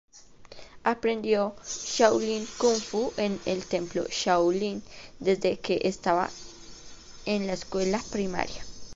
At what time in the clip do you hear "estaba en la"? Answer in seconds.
5.83-7.53